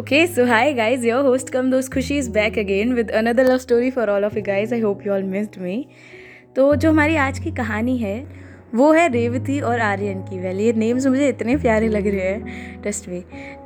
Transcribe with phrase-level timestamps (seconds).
[0.00, 3.60] Okay, so hi guys, your host Kam Dost Khushi is back again with another love
[3.60, 4.72] story for all of you guys.
[4.72, 5.74] I hope you all missed me.
[6.56, 8.14] तो जो हमारी आज की कहानी है
[8.74, 12.80] वो है रेवती और आर्यन की। वेल ये नेम्स मुझे इतने प्यारे लग रहे हैं
[12.82, 13.20] ट्रस्ट मी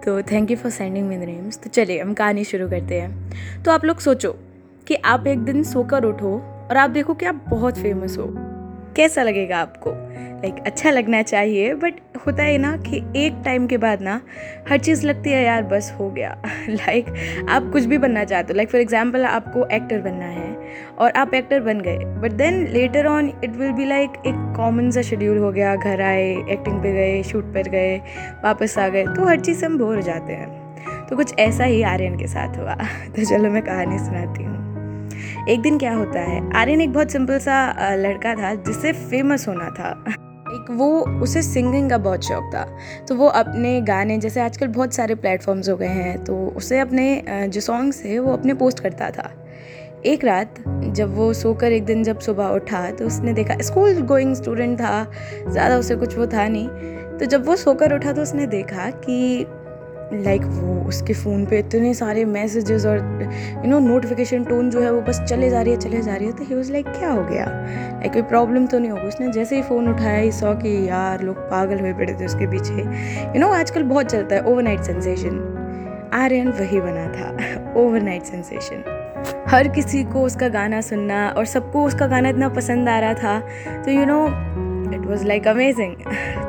[0.05, 3.62] तो thank you for sending me the names तो चलिए हम कहानी शुरू करते हैं।
[3.62, 4.37] तो आप लोग सोचो
[4.89, 6.37] कि आप एक दिन सोकर उठो
[6.71, 8.27] और आप देखो कि आप बहुत फ़ेमस हो।
[8.97, 9.91] कैसा लगेगा आपको?
[10.35, 14.21] लाइक अच्छा लगना चाहिए बट होता है ना कि एक टाइम के बाद ना,
[14.69, 16.37] हर चीज़ लगती है यार, बस हो गया।
[16.69, 17.07] लाइक
[17.49, 20.52] आप कुछ भी बनना चाहते हो लाइक फॉर एग्ज़ाम्पल आपको एक्टर बनना है,
[20.99, 24.91] और आप एक्टर बन गए but then later on it will be like एक कॉमन
[24.91, 27.97] सा शेड्यूल हो गया, घर आए एक्टिंग पे गए शूट पर गए,
[28.45, 31.65] वापस आ गए तो हर चीज़ से हम बोर हो जाते हैं। तो कुछ ऐसा
[31.65, 32.74] ही आर्यन के साथ हुआ।
[33.16, 34.63] तो चलो मैं कहानी सुनाती हूँ।
[35.45, 36.41] एक दिन क्या होता है?
[36.57, 39.91] आर्यन एक बहुत सिंपल सा लड़का था जिससे फ़ेमस होना था।
[40.48, 40.89] एक वो,
[41.23, 42.65] उसे सिंगिंग का बहुत शौक था।
[43.09, 47.23] तो वो अपने गाने, जैसे आजकल बहुत सारे प्लेटफॉर्म्स हो गए हैं तो उसे अपने
[47.29, 49.30] जो सॉन्ग्स है, वो अपने पोस्ट करता था।
[50.07, 54.35] एक रात, जब वो सोकर एक दिन जब सुबह उठा तो उसने देखा स्कूल गोइंग
[54.35, 55.07] स्टूडेंट था,
[55.49, 56.68] ज़्यादा उसे कुछ वो था नहीं।
[57.18, 59.46] तो जब वो सोकर उठा तो उसने देखा कि
[60.13, 62.97] लाइक like वो उसके फ़ोन पे इतने सारे मैसेजेस और
[63.65, 66.27] यू नो नोटिफिकेशन टोन जो है वो बस चले जा रही है चले जा रही
[66.27, 67.44] है। तो ही वॉज़ लाइक क्या हो गया?
[67.93, 69.06] लाइक कोई प्रॉब्लम तो नहीं होगी?
[69.09, 72.47] उसने जैसे ही फ़ोन उठाया ही सौ कि यार लोग पागल हुए पड़े थे उसके
[72.47, 79.00] पीछे। यू नो आजकल बहुत चलता है ओवरनाइट सेंसेशन आर्यन वही बना था ओवरनाइट सेंसेशन
[79.49, 83.41] हर किसी को उसका गाना सुनना और सबको उसका गाना इतना पसंद आ रहा था।
[83.83, 85.94] तो you you know know, it was like amazing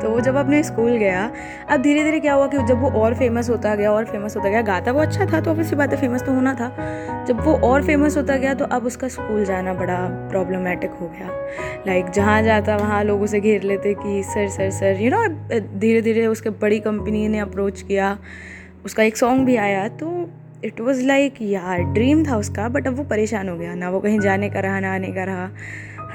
[0.02, 1.30] तो वो जब अपने स्कूल गया
[1.70, 4.48] अब धीरे धीरे क्या हुआ कि जब वो और फ़ेमस होता गया और फ़ेमस होता
[4.48, 6.68] गया गाता वो अच्छा था तो ऑब्वियसली बात है फ़ेमस तो होना था।
[7.28, 9.96] जब वो और फ़ेमस होता गया तो अब उसका स्कूल जाना बड़ा
[10.30, 11.28] प्रॉब्लमेटिक हो गया।
[11.86, 15.26] लाइक like, जहाँ जाता वहाँ लोग उसे घेर लेते कि sir sir sir you know
[15.78, 18.16] धीरे धीरे उसके बड़ी कंपनी ने अप्रोच किया।
[18.84, 20.28] उसका एक सॉन्ग भी आया तो
[20.64, 24.00] इट वॉज़ लाइक यार ड्रीम था उसका बट अब वो परेशान हो गया। ना वो
[24.00, 25.50] कहीं जाने का रहा ना आने का रहा।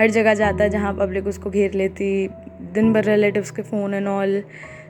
[0.02, 2.28] हर जगह जाता है जहाँ पब्लिक उसको घेर लेती
[2.74, 4.42] दिन भर रिलेटिव्स के फ़ोन एंड ऑल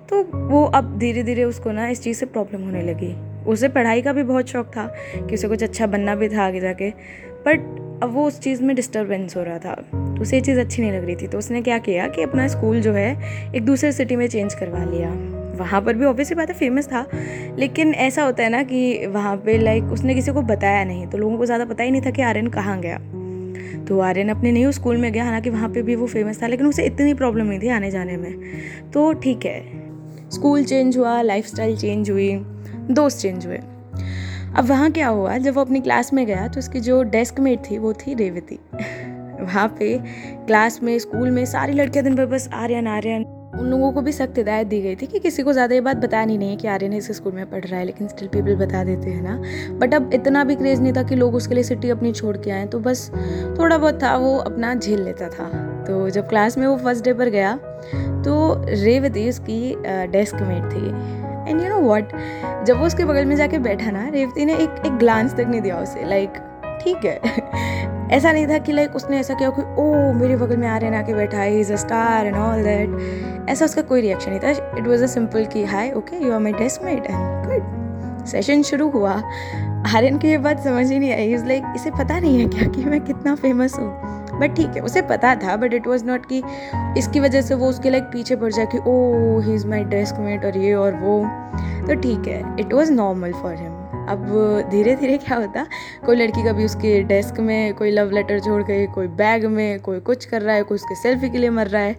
[0.09, 3.13] तो वो अब धीरे धीरे उसको ना इस चीज़ से प्रॉब्लम होने लगी।
[3.47, 4.85] उसे पढ़ाई का भी बहुत शौक था
[5.17, 6.89] कि उसे कुछ अच्छा बनना भी था आगे जाके।
[7.45, 7.59] बट
[8.03, 9.75] अब वो उस चीज़ में डिस्टर्बेंस हो रहा था।
[10.21, 12.81] उसे ये चीज़ अच्छी नहीं लग रही थी। तो उसने क्या किया कि अपना स्कूल
[12.81, 13.15] जो है
[13.55, 15.09] एक दूसरे सिटी में चेंज करवा लिया।
[15.57, 17.05] वहाँ पर भी ऑब्वियसली बात है फ़ेमस था
[17.57, 21.17] लेकिन ऐसा होता है ना कि वहाँ पे लाइक उसने किसी को बताया नहीं। तो
[21.17, 22.99] लोगों को ज़्यादा पता ही नहीं था कि आर्यन कहाँ गया।
[23.87, 26.67] तो आर्यन अपने न्यू स्कूल में गया, हालाँकि वहाँ पे भी वो फ़ेमस था, लेकिन
[26.67, 28.33] उसे इतनी प्रॉब्लम नहीं थी आने जाने में।
[28.93, 29.63] तो ठीक है।
[30.29, 32.35] स्कूल चेंज हुआ लाइफ चेंज हुई,
[32.91, 33.57] दोस्त चेंज हुए।
[34.55, 37.59] अब वहाँ क्या हुआ, जब वो अपनी क्लास में गया तो उसकी जो डेस्क मेट
[37.59, 38.59] थी, वो थी रेवती।
[39.43, 39.99] वहाँ पे
[40.45, 44.11] क्लास में स्कूल में सारी लड़कियाँ दिन भर बस आर्यन आर्यन। उन लोगों को भी
[44.11, 46.67] सख्त हिदायत दी गई थी कि किसी को ज़्यादा ये बात बतानी नहीं है कि
[46.67, 49.93] आर्यन इस स्कूल में पढ़ रहा है, लेकिन स्टिल पीपल बता देते हैं ना। बट
[49.93, 52.65] अब इतना भी क्रेज़ नहीं था कि लोग उसके लिए सिटी अपनी छोड़ के आए
[52.67, 53.09] तो बस
[53.59, 55.49] थोड़ा बहुत था, वो अपना झेल लेता था।
[55.87, 57.55] तो जब क्लास में वो फ़र्स्ट डे पर गया
[58.23, 59.75] तो रेवती उसकी
[60.11, 60.87] डेस्क मेट थी।
[61.49, 62.11] एंड यू नो वॉट
[62.65, 65.61] जब वो उसके बगल में जाके बैठा ना, रेवती ने एक एक ग्लांस तक नहीं
[65.61, 66.37] दिया उसे लाइक
[66.83, 70.67] ठीक है। ऐसा नहीं था कि लाइक उसने ऐसा किया कि ओ मेरे बगल में
[70.67, 74.01] आ रहे ना के बैठा है is a star and all that ऐसा उसका कोई
[74.01, 77.05] रिएक्शन नहीं था। इट वॉज़ अ सिंपल कि hi okay you are my desk mate
[77.05, 79.11] and good session शुरू हुआ।
[79.95, 82.67] आर्यन की ये बात समझ ही नहीं आई। इज़ लाइक इसे पता नहीं है क्या
[82.71, 83.89] कि मैं कितना फ़ेमस हूँ?
[84.39, 86.41] बट ठीक है, उसे पता था बट इट वॉज़ नॉट कि
[86.99, 90.19] इसकी वजह से वो उसके लाइक पीछे पड़ जाए कि ओ he is my desk
[90.19, 91.19] mate और ये और वो.
[91.87, 93.80] तो ठीक है it was normal for him
[94.11, 95.65] अब धीरे धीरे क्या होता,
[96.05, 99.99] कोई लड़की कभी उसके डेस्क में कोई लव लेटर छोड़ गई कोई बैग में, कोई
[100.01, 101.95] कुछ कर रहा है, कोई उसके सेल्फी के लिए मर रहा है।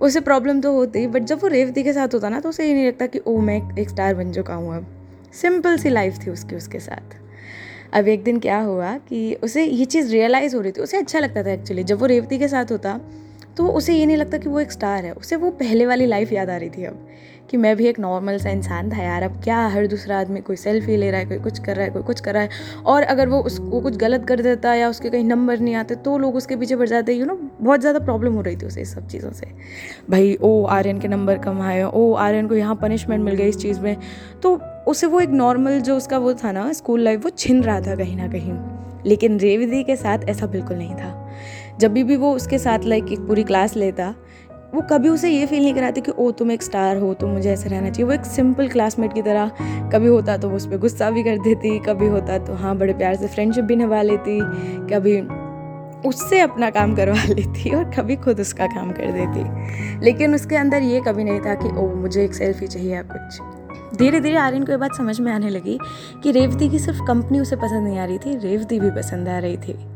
[0.00, 2.74] उसे प्रॉब्लम तो होती बट जब वो रेवती के साथ होता ना तो उसे ये
[2.74, 4.86] नहीं लगता कि, ओ, मैं एक स्टार बन चुका हूँ अब।
[5.32, 7.16] सिंपल सी लाइफ थी उसकी, उसके साथ।
[7.94, 11.18] अब एक दिन क्या हुआ कि उसे ये चीज़ रियलाइज़ हो रही थी, उसे अच्छा
[11.18, 13.00] लगता था एक्चुअली जब वो रेवती के साथ होता
[13.56, 16.32] तो उसे ये नहीं लगता कि वो एक स्टार है, उसे वो पहले वाली लाइफ
[16.32, 17.06] याद आ रही थी अब।
[17.50, 20.56] कि मैं भी एक नॉर्मल सा इंसान था यार अब क्या हर दूसरा आदमी कोई
[20.56, 22.48] सेल्फी ले रहा है कोई कुछ कर रहा है कोई कुछ कर रहा है?
[22.86, 25.94] और अगर वो उसको कुछ गलत कर देता है या उसके कहीं नंबर नहीं आते
[25.94, 28.82] तो लोग उसके पीछे बढ़ जाते यू नो बहुत ज़्यादा प्रॉब्लम हो रही थी उसे
[28.82, 29.46] इस सब चीज़ों से।
[30.10, 33.58] भाई ओ आर्यन के नंबर कम आए ओ आर्यन को यहाँ पनिशमेंट मिल गई इस
[33.58, 33.96] चीज़ में।
[34.42, 34.58] तो
[34.88, 37.96] उसे वो एक नॉर्मल जो उसका वो था ना स्कूल लाइफ वो छिन रहा था
[37.96, 38.56] कहीं ना कहीं।
[39.06, 41.20] लेकिन रेवदी के साथ ऐसा बिल्कुल नहीं था।
[41.80, 44.14] जब भी, भी वो उसके साथ लाइक एक पूरी क्लास लेता
[44.74, 47.52] वो कभी उसे ये फील नहीं कराती कि, ओ, तुम एक स्टार हो तो मुझे
[47.52, 49.50] ऐसे रहना चाहिए। वो एक सिंपल क्लासमेट की तरह
[49.92, 52.92] कभी होता तो वो उस पर गुस्सा भी कर देती, कभी होता तो हाँ बड़े
[52.92, 54.40] प्यार से फ्रेंडशिप भी निभा लेती,
[54.94, 55.20] कभी
[56.08, 60.82] उससे अपना काम करवा लेती और कभी खुद उसका काम कर देती। लेकिन उसके अंदर
[60.82, 63.40] ये कभी नहीं था कि, ओ, मुझे एक सेल्फी चाहिए या कुछ।
[63.98, 65.78] धीरे धीरे आर्यन को ये बात समझ में आने लगी
[66.22, 69.38] कि रेवती की सिर्फ़ कंपनी उसे पसंद नहीं आ रही थी, रेवती भी पसंद आ
[69.38, 69.93] रही थी।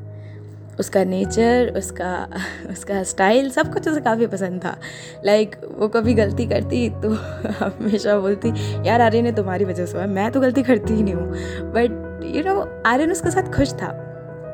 [0.78, 2.28] उसका नेचर उसका
[2.70, 4.76] उसका स्टाइल सब कुछ उसे काफ़ी पसंद था।
[5.24, 7.10] लाइक like, वो कभी गलती करती तो
[7.60, 8.52] हमेशा बोलती
[8.88, 11.28] यार आर्यन ने तुम्हारी वजह से हुआ मैं तो गलती करती ही नहीं हूँ।
[11.72, 13.90] बट यू नो आर्यन उसके साथ खुश था।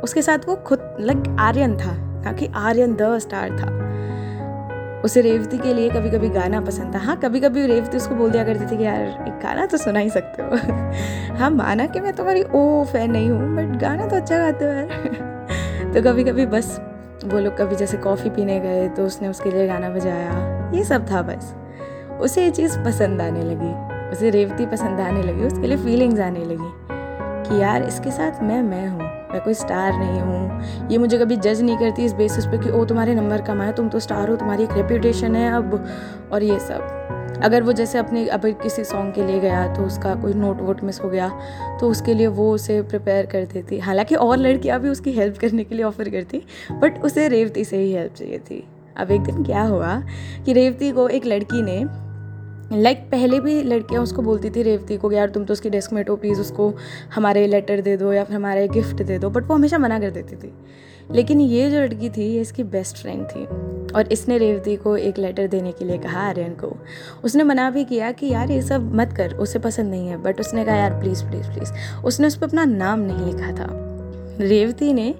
[0.04, 1.92] उसके साथ वो खुद लाइक आर्यन था
[2.24, 3.82] ना कि आर्यन द स्टार था।
[5.04, 8.30] उसे रेवती के लिए कभी कभी गाना पसंद था। हाँ कभी कभी रेवती उसको बोल
[8.30, 12.00] दिया करती थी कि यार एक गाना तो सुना ही सकते हो। हाँ माना कि
[12.00, 15.33] मैं तुम्हारी ओ फ़ैन नहीं हूँ बट गाना तो अच्छा गाते हो। यार
[15.94, 16.78] तो कभी कभी बस
[17.24, 21.06] वो लोग कभी जैसे कॉफ़ी पीने गए तो उसने उसके लिए गाना बजाया, ये सब
[21.10, 21.54] था बस।
[22.20, 23.70] उसे ये चीज़ पसंद आने लगी,
[24.12, 26.72] उसे रेवती पसंद आने लगी, उसके लिए फीलिंग्स आने लगी
[27.48, 29.02] कि यार इसके साथ मैं मैं हूँ,
[29.32, 32.70] मैं कोई स्टार नहीं हूँ। ये मुझे कभी जज नहीं करती इस बेसिस पे कि,
[32.70, 35.84] ओ, तुम्हारे नंबर कम आए, तुम तो स्टार हो, तुम्हारी एक रेप्यूटेशन है अब,
[36.32, 40.14] और ये सब। अगर वो जैसे अपने अभी किसी सॉन्ग के लिए गया तो उसका
[40.14, 41.28] कोई नोट वोट मिस हो गया
[41.80, 45.64] तो उसके लिए वो उसे प्रिपेयर कर देती। हालाँकि और लड़कियाँ भी उसकी हेल्प करने
[45.64, 46.42] के लिए ऑफ़र करती
[46.72, 48.62] बट उसे रेवती से ही हेल्प चाहिए थी।
[48.96, 49.96] अब एक दिन क्या हुआ
[50.46, 51.84] कि रेवती को एक लड़की ने
[52.72, 55.92] लाइक like, पहले भी लड़कियाँ उसको बोलती थी रेवती को यार तुम तो उसकी डेस्क
[55.92, 56.72] मेट हो प्लीज़ उसको
[57.14, 60.10] हमारे लेटर दे दो या फिर हमारे गिफ्ट दे दो बट वो हमेशा मना कर
[60.10, 60.52] देती थी।
[61.12, 63.46] लेकिन ये जो लड़की थी, ये इसकी बेस्ट फ्रेंड थी।
[63.94, 66.76] और इसने रेवती को एक लेटर देने के लिए कहा आर्यन को।
[67.24, 70.40] उसने मना भी किया कि यार ये सब मत कर, उसे पसंद नहीं है बट
[70.40, 71.72] उसने कहा, यार प्लीज़ प्लीज़ प्लीज़
[72.04, 73.66] उसने उस पर अपना नाम नहीं लिखा था।
[74.40, 75.14] रेवती ने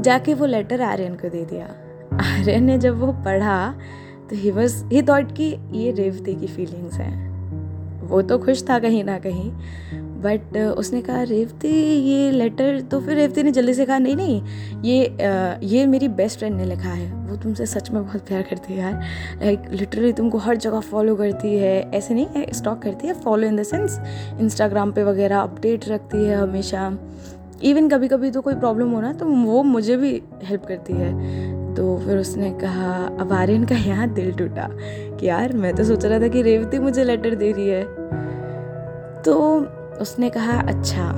[0.00, 1.66] जाके वो लेटर आर्यन को दे दिया।
[2.14, 3.74] आर्यन ने जब वो पढ़ा
[4.30, 7.26] तो ही वॉज़ ही थॉट कि ये रेवती की फीलिंग्स हैं।
[8.02, 9.52] वो तो खुश था कहीं ना कहीं
[10.16, 11.68] बट उसने कहा, रेवती,
[12.02, 14.42] ये लेटर तो फिर रेवती ने जल्दी से कहा, नहीं नहीं,
[14.84, 15.16] ये
[15.66, 18.78] ये मेरी बेस्ट फ्रेंड ने लिखा है। वो तुमसे सच में बहुत प्यार करती है
[18.80, 19.00] यार।
[19.42, 23.46] लाइक लिटरली तुमको हर जगह फॉलो करती है। ऐसे नहीं है स्टॉक करती है follow
[23.48, 23.98] in the sense
[24.40, 26.90] Instagram पे वगैरह अपडेट रखती है हमेशा।
[27.64, 30.10] इवन कभी कभी तो कोई प्रॉब्लम हो ना तो वो मुझे भी
[30.44, 35.52] हेल्प करती है। तो फिर उसने कहा, अब आर्यन का यहाँ दिल टूटा कि यार,
[35.52, 37.82] मैं तो सोच रहा था कि रेवती मुझे लेटर दे रही है।
[39.22, 39.34] तो
[40.00, 41.08] उसने कहा अच्छा।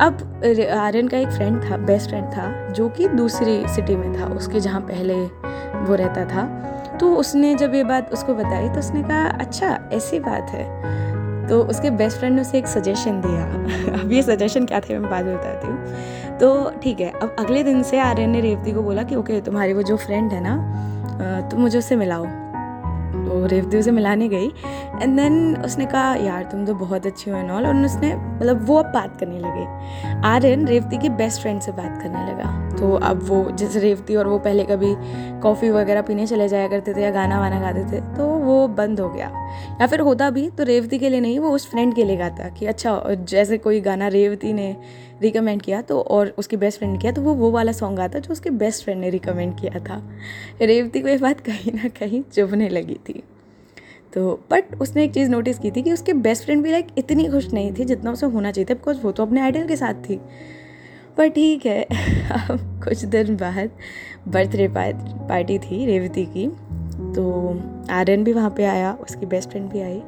[0.00, 0.42] अब
[0.78, 4.60] आर्यन का एक फ्रेंड था बेस्ट फ्रेंड था, जो कि दूसरी सिटी में था, उसके
[4.60, 5.14] जहाँ पहले
[5.84, 6.46] वो रहता था।
[7.00, 10.66] तो उसने जब ये बात उसको बताई तो उसने कहा अच्छा ऐसी बात है।
[11.48, 13.44] तो उसके बेस्ट फ्रेंड ने उसे एक सजेशन दिया।
[14.02, 17.62] अब ये सजेशन क्या थे, मैं बाद में बताती हूँ। तो ठीक है, अब अगले
[17.62, 21.48] दिन से आर्यन ने रेवती को बोला कि, ओके, तुम्हारी वो जो फ्रेंड है ना
[21.50, 22.24] तुम मुझे उससे मिलाओ।
[23.28, 24.46] तो रेवती उसे मिलाने गई।
[25.02, 28.64] एंड देन उसने कहा, यार, तुम तो बहुत अच्छी हो एंड ऑल और उसने मतलब
[28.66, 29.66] वो अब बात करने लगे।
[30.28, 34.26] आर्यन रेवती की बेस्ट फ्रेंड से बात करने लगा। तो अब वो, जैसे रेवती और
[34.26, 34.94] वो पहले कभी
[35.40, 39.00] कॉफ़ी वगैरह पीने चले जाया करते थे या गाना वाना गाते थे तो वो बंद
[39.00, 39.30] हो गया।
[39.80, 42.48] या फिर होता भी तो रेवती के लिए नहीं, वो उस फ्रेंड के लिए गाता
[42.48, 44.76] कि अच्छा जैसे कोई गाना रेवती ने
[45.22, 48.18] रिकमेंड किया तो और उसकी बेस्ट फ्रेंड ने किया तो वो वो वाला सॉन्ग आता
[48.18, 50.10] जो उसके बेस्ट फ्रेंड ने रिकमेंड किया था।
[50.62, 53.22] रेवती को ये बात कहीं ना कहीं चुभने लगी थी।
[54.14, 57.28] तो बट उसने एक चीज़ नोटिस की थी कि उसके बेस्ट फ्रेंड भी लाइक इतनी
[57.28, 59.94] खुश नहीं थी जितना उसे होना चाहिए था बिकॉज़ वो तो अपने आइडल के साथ
[59.94, 60.20] थी।
[61.16, 61.82] पर ठीक है,
[62.32, 63.70] अब कुछ दिन बाद
[64.28, 66.48] बर्थडे पार्टी थी रेवती की।
[67.14, 67.50] तो
[67.90, 70.02] आर्यन भी वहाँ पे आया, उसकी बेस्ट फ्रेंड भी आई।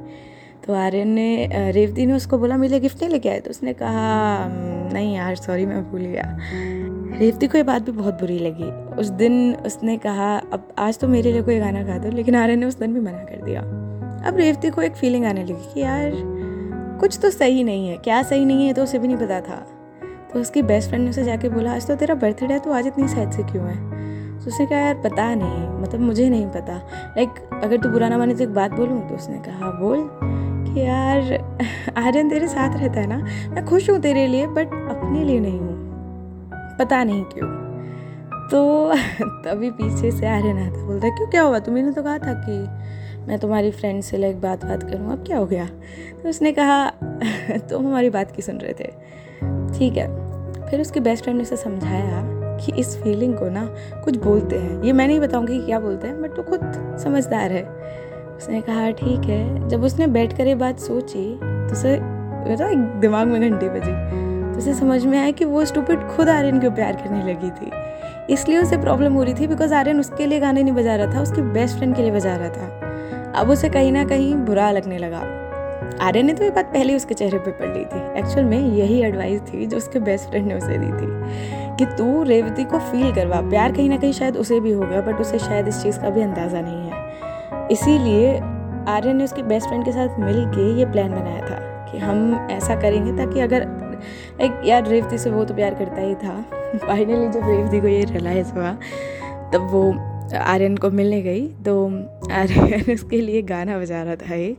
[0.67, 3.41] तो आर्यन ने रेवती ने उसको बोला मेरे गिफ्ट नहीं लेके आए?
[3.41, 4.47] तो उसने कहा
[4.93, 6.37] नहीं यार, सॉरी, मैं भूल गया।
[7.19, 11.09] रेवती को ये बात भी बहुत बुरी लगी। उस दिन उसने कहा, अब आज तो
[11.09, 13.61] मेरे लिए कोई गाना गा दो, लेकिन आर्यन ने उस दिन भी मना कर दिया।
[14.29, 16.13] अब रेवती को एक फीलिंग आने लगी कि यार,
[17.01, 19.67] कुछ तो सही नहीं है। क्या सही नहीं है तो उसे भी नहीं पता था।
[20.33, 22.87] तो उसकी बेस्ट फ्रेंड ने उसे जाके बोला, आज तो तेरा बर्थडे है तो आज
[22.87, 23.77] इतनी सैड से क्यों है?
[24.41, 26.77] तो उसने कहा, यार, पता नहीं मतलब मुझे नहीं पता।
[27.17, 27.31] लाइक
[27.65, 29.09] अगर तू बुरा ना माने तो एक बात बोलूँ?
[29.09, 29.99] तो उसने कहा, बोल।
[30.75, 31.21] कि यार,
[31.97, 33.17] आर्यन तेरे साथ रहता है ना?
[33.51, 35.91] मैं खुश हूँ तेरे लिए बट अपने लिए नहीं हूँ।
[36.79, 37.71] पता नहीं क्यों।
[38.49, 38.93] तो
[39.45, 41.59] तभी पीछे से आर्यन आता बोलता क्यों, क्या हुआ?
[41.59, 42.59] तुम्हें तो कहा था कि
[43.27, 45.67] मैं तुम्हारी फ्रेंड से लाइक बात बात करूँ। अब क्या हो गया?
[46.23, 46.91] तो उसने कहा,
[47.59, 48.87] तुम हमारी बात की सुन रहे थे।
[49.79, 50.31] ठीक है।
[50.71, 53.75] फिर उसके बेस्ट फ्रेंड ने उसे समझाया कि इस फीलिंग को ना
[54.05, 56.61] कुछ बोलते हैं। ये मैं नहीं बताऊँगी क्या बोलते हैं बट वो खुद
[57.05, 57.81] समझदार है।
[58.41, 63.27] उसने कहा, ठीक है। जब उसने बैठ कर ये बात सोची तो उसे एक दिमाग
[63.27, 63.93] में घंटी बजी।
[64.53, 67.71] तो उसे समझ में आया कि वो स्टूपिड खुद आर्यन को प्यार करने लगी थी।
[68.33, 71.23] इसलिए उसे प्रॉब्लम हो रही थी बिकॉज़ आर्यन उसके लिए गाने नहीं बजा रहा था,
[71.23, 74.99] उसके बेस्ट फ्रेंड के लिए बजा रहा था। अब उसे कहीं ना कहीं बुरा लगने
[74.99, 75.23] लगा।
[76.01, 79.01] आर्यन ने तो ये बात पहले उसके चेहरे पे पढ़ ली थी। एक्चुअल में यही
[79.03, 83.15] एडवाइस थी जो उसके बेस्ट फ्रेंड ने उसे दी थी, कि तू रेवती को फील
[83.15, 86.11] करवा। प्यार कहीं ना कहीं शायद उसे भी होगा बट उसे शायद इस चीज़ का
[86.11, 87.00] भी अंदाज़ा नहीं है।
[87.71, 88.39] इसीलिए
[88.89, 92.49] आर्यन ने उसके बेस्ट फ्रेंड के साथ मिल के ये प्लान बनाया था कि हम
[92.51, 93.63] ऐसा करेंगे ताकि अगर
[94.41, 96.45] एक यार रेवती से वो तो प्यार करता ही था।
[96.87, 98.73] फाइनली जब रेवती को ये रियलाइज़ हुआ,
[99.53, 99.95] तब वो
[100.39, 101.87] आर्यन को मिलने गई। तो
[102.33, 104.59] आर्यन उसके लिए गाना बजा रहा था एक।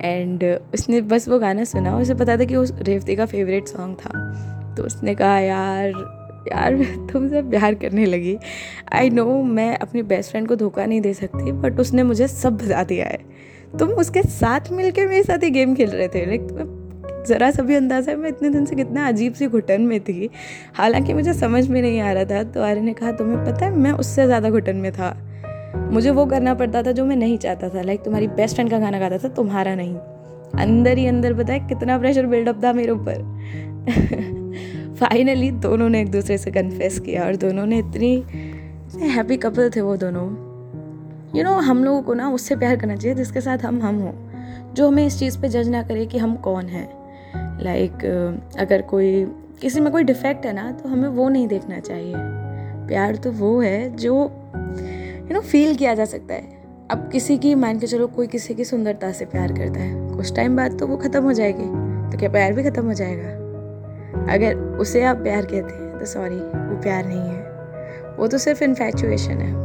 [0.00, 0.44] एंड
[0.74, 4.32] उसने बस वो गाना सुना उसे पता था कि उस रेवती का फेवरेट सॉन्ग था।
[4.76, 5.92] तो उसने कहा, यार
[6.48, 8.36] यार मैं तुमसे प्यार करने लगी।
[8.92, 12.56] आई नो मैं अपनी बेस्ट फ्रेंड को धोखा नहीं दे सकती बट उसने मुझे सब
[12.56, 13.18] बता दिया है।
[13.78, 17.62] तुम उसके साथ मिलके मेरे साथ ही गेम खेल रहे थे। लाइक तुम्हें ज़रा सा
[17.62, 20.30] भी अंदाज़ा है, मैं इतने दिन से कितना अजीब सी घुटन में थी।
[20.74, 23.76] हालाँकि मुझे समझ में नहीं आ रहा था। तो आर्य ने कहा, तुम्हें पता है,
[23.76, 25.16] मैं उससे ज़्यादा घुटन में था।
[25.92, 28.78] मुझे वो करना पड़ता था जो मैं नहीं चाहता था। लाइक तुम्हारी बेस्ट फ्रेंड का
[28.78, 29.96] गाना गाता था, तुम्हारा नहीं।
[30.60, 34.38] अंदर ही अंदर बताए, कितना प्रेशर बिल्डअप था मेरे ऊपर।
[35.02, 38.24] फाइनली दोनों ने एक दूसरे से कन्फेस किया और दोनों ने इतनी
[39.08, 42.76] हैप्पी कपल थे वो दोनों। यू you नो know, हम लोगों को ना उससे प्यार
[42.76, 44.12] करना चाहिए जिसके साथ हम हम हों।
[44.74, 46.88] जो हमें इस चीज़ पे जज ना करे कि हम कौन हैं।
[47.62, 49.24] लाइक like, अगर कोई
[49.60, 52.14] किसी में कोई डिफेक्ट है ना तो हमें वो नहीं देखना चाहिए।
[52.88, 54.14] प्यार तो वो है जो
[55.18, 58.54] यू नो फील किया जा सकता है। अब किसी की मान के चलो कोई किसी
[58.54, 61.64] की सुंदरता से प्यार करता है। कुछ टाइम बाद तो वो ख़त्म हो जाएगी।
[62.12, 63.41] तो क्या प्यार भी ख़त्म हो जाएगा?
[64.30, 67.52] अगर उसे आप प्यार कहते हैं तो सॉरी वो प्यार नहीं है।
[68.16, 69.62] वो तो सिर्फ़ इन्फेचुएशन है।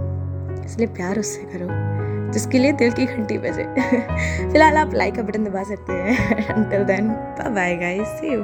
[0.66, 1.68] इसलिए प्यार उससे करो,
[2.34, 3.64] जिसके लिए दिल की घंटी बजे।
[4.52, 7.10] फ़िलहाल आप लाइक का बटन दबा सकते हैं। Until then
[7.56, 8.44] bye guys see you